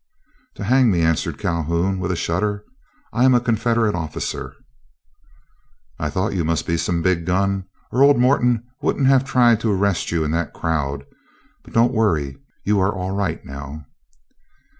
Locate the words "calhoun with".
1.37-2.11